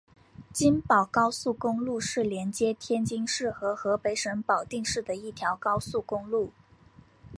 [0.51, 6.51] 津保高速公路是连接天津市和河北省保定市的一条高速公路。